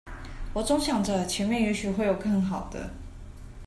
[0.53, 2.89] 我總想著前面也許會有更好的